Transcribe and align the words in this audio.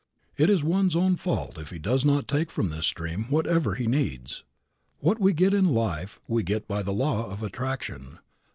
It 0.35 0.49
is 0.49 0.63
one's 0.63 0.95
own 0.95 1.15
fault 1.15 1.59
if 1.59 1.69
he 1.69 1.77
does 1.77 2.03
not 2.03 2.27
take 2.27 2.49
from 2.49 2.69
this 2.69 2.87
stream 2.87 3.25
whatever 3.29 3.75
he 3.75 3.85
needs. 3.85 4.43
What 4.97 5.19
we 5.21 5.31
get 5.31 5.53
in 5.53 5.67
life 5.75 6.19
we 6.27 6.41
get 6.41 6.67
by 6.67 6.81
the 6.81 6.91
law 6.91 7.31
of 7.31 7.43
attraction. 7.43 8.17